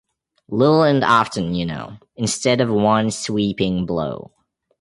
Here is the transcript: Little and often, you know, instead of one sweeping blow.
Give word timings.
Little 0.49 0.81
and 0.81 1.03
often, 1.03 1.53
you 1.53 1.67
know, 1.67 1.99
instead 2.15 2.59
of 2.59 2.71
one 2.71 3.11
sweeping 3.11 3.85
blow. 3.85 4.31